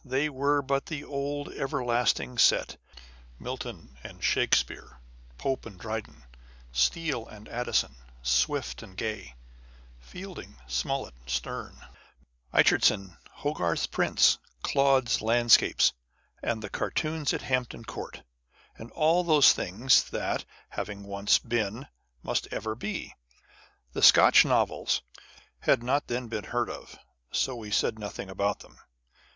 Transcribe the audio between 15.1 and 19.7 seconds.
landscapes, the cartoons at Hampton Court, and all those